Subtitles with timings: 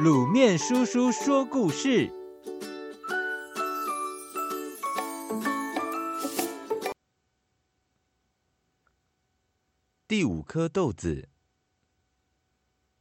[0.00, 2.10] 卤面叔叔说故事。
[10.08, 11.28] 第五颗豆子，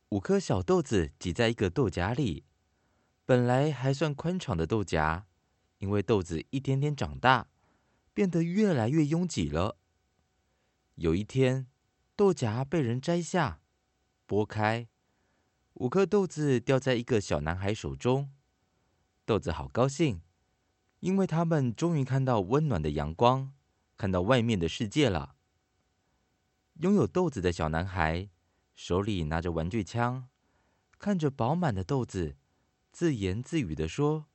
[0.09, 2.43] 五颗小豆子挤在一个豆荚里，
[3.25, 5.23] 本来还算宽敞的豆荚，
[5.77, 7.47] 因为豆子一天天长大，
[8.13, 9.77] 变得越来越拥挤了。
[10.95, 11.67] 有一天，
[12.17, 13.61] 豆荚被人摘下，
[14.27, 14.89] 剥开，
[15.81, 18.29] 五颗豆子掉在一个小男孩手中。
[19.25, 20.21] 豆子好高兴，
[20.99, 23.51] 因为他们终于看到温暖的阳光，
[23.97, 25.35] 看到外面的世界了。
[26.81, 28.29] 拥有豆子的小男孩
[28.75, 30.29] 手里拿着玩具枪，
[30.99, 32.37] 看着饱满的豆子，
[32.91, 34.27] 自言自语地说：“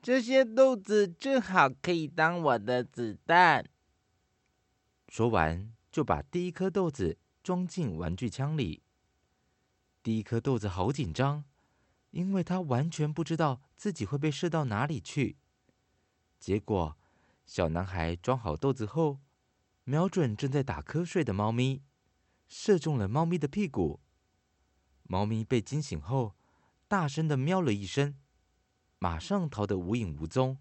[0.00, 3.68] 这些豆子正好可以当我的子弹。”
[5.10, 8.81] 说完，就把第一颗豆子装进玩具枪里。
[10.02, 11.44] 第一颗豆子好紧张，
[12.10, 15.36] 因为他完全不知道自己会被射到哪里去。
[16.40, 16.98] 结果，
[17.46, 19.20] 小男孩装好豆子后，
[19.84, 21.82] 瞄准正在打瞌睡的猫咪，
[22.48, 24.00] 射中了猫咪的屁股。
[25.04, 26.34] 猫咪被惊醒后，
[26.88, 28.18] 大声地喵了一声，
[28.98, 30.58] 马上逃得无影无踪。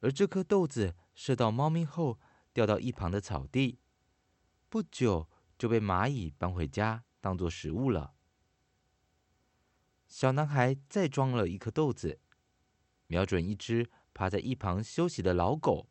[0.00, 2.18] 而这颗豆子射到猫咪后，
[2.52, 3.78] 掉到一旁的草地，
[4.68, 8.14] 不久就被蚂蚁搬回家当做食物了。
[10.06, 12.20] 小男孩再装了一颗豆子，
[13.06, 15.88] 瞄准一只趴在一旁休息的老狗。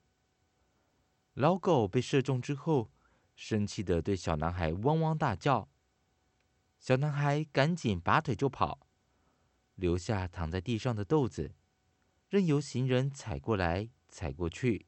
[1.34, 2.92] 老狗被射中之后，
[3.36, 5.68] 生气地对小男孩汪汪大叫。
[6.78, 8.86] 小男孩赶紧拔腿就跑，
[9.74, 11.56] 留下躺在地上的豆子，
[12.30, 14.86] 任由行人踩过来踩过去。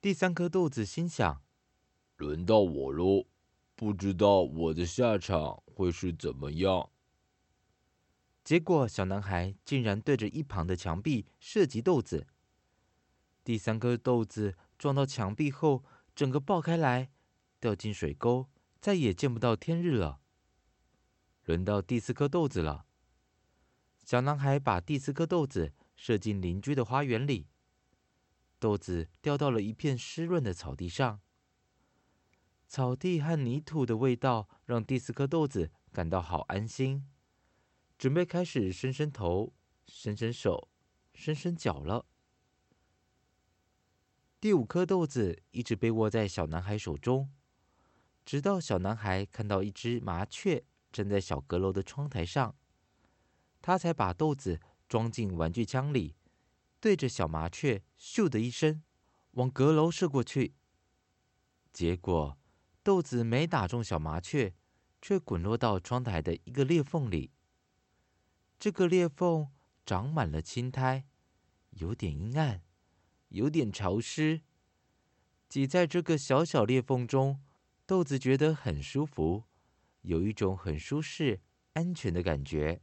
[0.00, 1.44] 第三颗豆子心想
[2.18, 3.28] ：“轮到我喽，
[3.82, 6.88] 不知道我的下场会是怎么样。”
[8.44, 12.28] 结果，小男孩竟然对着一旁的墙壁射击豆子。
[13.42, 15.82] 第三颗豆子撞到墙壁后，
[16.14, 17.10] 整个爆开来，
[17.58, 18.48] 掉进水沟，
[18.80, 20.20] 再也见不到天日了。
[21.46, 22.86] 轮到第四颗豆子了，
[24.04, 27.48] 小男孩把第四颗豆子射进邻居的花园里。
[28.60, 31.20] 豆子掉到了一片湿润的草地上，
[32.72, 37.06] 草地和泥土的味道让第四颗豆子感到好安心，
[37.98, 39.52] 准备开始伸伸头、
[39.86, 40.70] 伸伸手、
[41.12, 42.06] 伸伸脚了。
[44.40, 47.30] 第五颗豆子一直被握在小男孩手中，
[48.24, 52.56] 直到小男孩看到一只麻雀站在小阁楼的窗台上，
[53.60, 56.16] 他才把豆子装进玩具枪里。
[56.80, 58.82] 对着小麻雀，咻的一声，
[59.32, 60.54] 往阁楼射过去。
[61.70, 62.38] 结果，
[62.82, 64.54] 豆子没打中小麻雀，
[65.00, 67.30] 却滚落到窗台的一个裂缝里。
[68.58, 69.48] 这个裂缝
[69.86, 71.04] 长满了青苔，
[71.70, 72.62] 有点阴暗，
[73.28, 74.42] 有点潮湿。
[75.48, 77.40] 挤在这个小小裂缝中，
[77.86, 79.44] 豆子觉得很舒服，
[80.00, 81.40] 有一种很舒适、
[81.74, 82.80] 安全的感觉。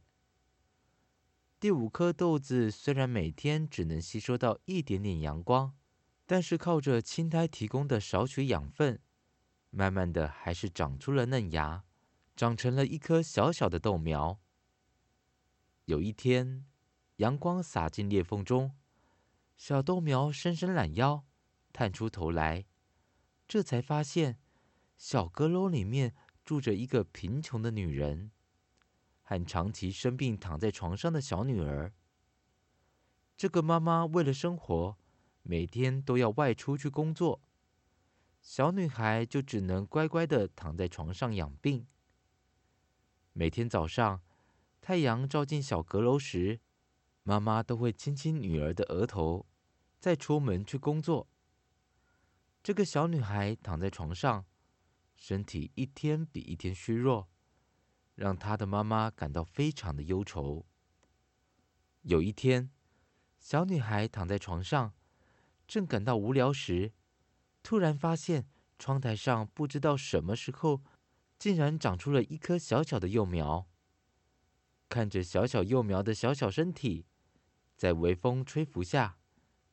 [1.58, 5.74] 第五颗豆子虽然每天只能吸收到一点点阳光，
[6.24, 9.00] 但是靠着青苔提供的少许养分，
[9.70, 11.84] 慢慢的还是长出了嫩芽，
[12.36, 14.40] 长成了一颗小小的豆苗。
[15.84, 16.66] 有一天，
[17.16, 18.76] 阳光洒进裂缝中，
[19.56, 21.24] 小豆苗伸伸懒腰，
[21.72, 22.66] 探出头来，
[23.46, 24.38] 这才发现
[24.96, 26.14] 小阁楼里面
[26.44, 28.32] 住着一个贫穷的女人。
[29.22, 31.92] 和长期生病躺在床上的小女儿。
[33.36, 34.98] 这个妈妈为了生活，
[35.42, 37.40] 每天都要外出去工作，
[38.40, 41.86] 小女孩就只能乖乖的躺在床上养病。
[43.32, 44.22] 每天早上，
[44.80, 46.60] 太阳照进小阁楼时，
[47.22, 49.46] 妈妈都会亲亲女儿的额头，
[49.98, 51.28] 再出门去工作。
[52.62, 54.44] 这个小女孩躺在床上，
[55.14, 57.28] 身体一天比一天虚弱。
[58.14, 60.66] 让她的妈妈感到非常的忧愁。
[62.02, 62.70] 有一天，
[63.38, 64.92] 小女孩躺在床上，
[65.66, 66.92] 正感到无聊时，
[67.62, 68.48] 突然发现
[68.78, 70.82] 窗台上不知道什么时候，
[71.38, 73.66] 竟然长出了一棵小小的幼苗。
[74.88, 77.06] 看着小小幼苗的小小身体，
[77.76, 79.18] 在微风吹拂下，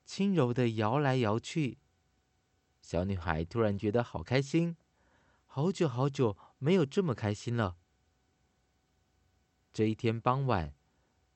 [0.06, 1.80] 轻柔的摇来摇去，
[2.82, 4.78] 小女孩突然觉得好开心，
[5.46, 7.78] 好久好久没有这么开心了。
[9.74, 10.76] 这一天傍晚，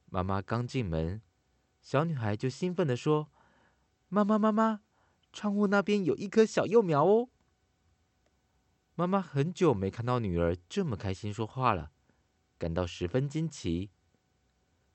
[0.05, 1.21] 妈妈刚进门，
[1.81, 3.31] 小女孩就兴奋地说
[4.09, 4.81] ：“妈妈，妈妈，
[5.31, 7.29] 窗户那边有一颗小幼苗哦。”
[8.95, 11.91] 妈妈很久没看到女儿这么开心说话了，
[12.57, 13.89] 感到十分惊奇。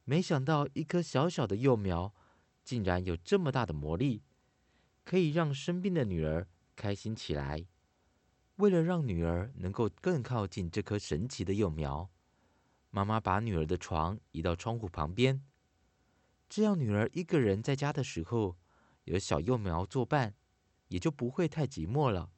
[0.05, 2.15] 没想到一颗小小的幼苗，
[2.63, 4.23] 竟然有这么大的魔力，
[5.05, 6.47] 可以让生病的女儿
[6.77, 7.67] 开心起来。
[8.57, 12.09] 为了让女儿能够更靠近这颗神奇的幼苗，
[12.91, 15.43] 妈妈把女儿的床移到窗户旁边，
[16.49, 18.57] 这样女儿一个人在家的时候，
[19.07, 20.35] 有小幼苗作伴，
[20.89, 22.31] 也就不会太寂寞了。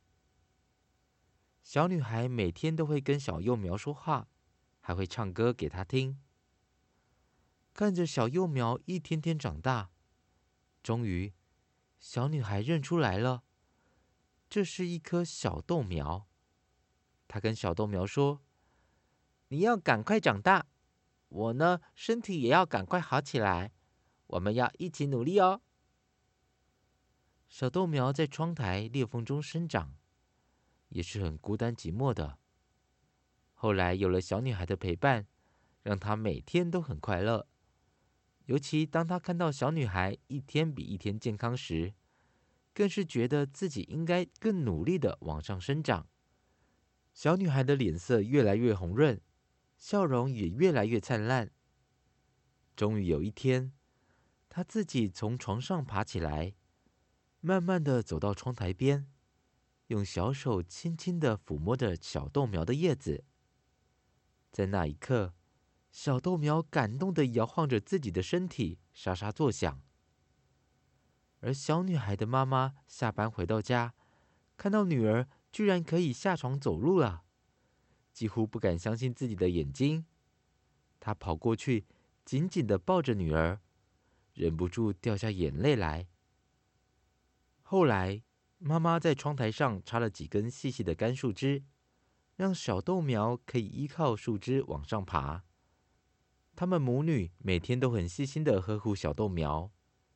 [1.62, 4.28] 小女孩每天都会跟小幼苗说话，
[4.80, 6.20] 还会唱歌给她听。
[7.72, 9.90] 看着小幼苗一天天长大，
[10.82, 11.32] 终于，
[11.98, 13.44] 小女孩认出来了，
[14.50, 16.26] 这是一棵小豆苗。
[17.26, 18.42] 她跟小豆苗说
[19.48, 20.66] ：“你要赶快长大，
[21.28, 23.72] 我呢，身体也要赶快好起来，
[24.26, 25.62] 我们要一起努力哦。”
[27.48, 29.96] 小豆苗在窗台裂缝中生长，
[30.90, 32.38] 也是很孤单寂寞的。
[33.54, 35.26] 后来有了小女孩的陪伴，
[35.82, 37.48] 让她每天都很快乐。
[38.44, 41.94] 尤其当他看到小女孩一天比一天健康时，
[42.72, 46.06] 更是觉得自己应该更努力的往上生长。
[47.12, 49.20] 小女孩的脸色越来越红润，
[49.76, 51.50] 笑容也越来越灿烂。
[52.76, 53.72] 终于有一天，
[54.48, 56.54] 她自己从床上爬起来，
[57.40, 59.06] 慢慢的走到窗台边，
[59.86, 63.24] 用小手轻轻的抚摸着小豆苗的叶子。
[64.50, 65.34] 在那一刻，
[65.92, 69.80] 小豆苗感动的摇晃着自己的身体，沙沙作响。
[71.40, 73.94] 而小女孩的妈妈下班回到家，
[74.56, 77.22] 看到女儿居然可以下床走路了，
[78.12, 80.04] 几乎不敢相信自己的眼睛。
[80.98, 81.86] 她跑过去，
[82.24, 83.60] 紧紧的抱着女儿，
[84.34, 86.08] 忍不住掉下眼泪来。
[87.70, 88.22] 后来，
[88.56, 91.64] 妈妈在窗台上插了几根细细的干树枝，
[92.34, 95.44] 让小豆苗可以依靠树枝往上爬。
[96.56, 99.70] 他们母女每天都很细心的呵护小豆苗，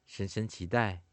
[0.07, 1.05] 深深期待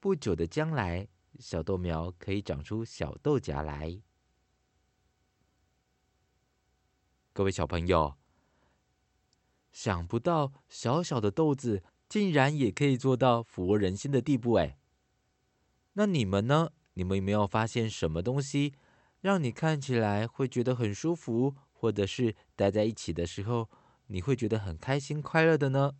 [0.00, 1.06] 不久的将来，
[1.38, 4.02] 小豆苗可以长出小豆荚来。
[7.32, 8.16] 各位小朋友，
[9.70, 14.76] 想不到小小的豆子竟然也可以做到抚慰人心的地步哎！
[15.94, 16.70] 那你们呢？
[16.94, 18.74] 你们有没有发现什么东西
[19.20, 23.68] 让你看起来会觉得很舒服，或者是待在一起的时候，
[24.08, 25.92] 你会觉得很开心、快乐的呢？